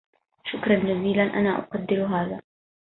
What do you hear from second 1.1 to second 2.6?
أنا أقدر هذا.